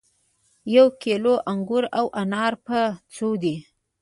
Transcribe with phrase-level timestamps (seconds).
[0.75, 2.79] یو کیلو انګور او انار په
[3.15, 3.55] څو دي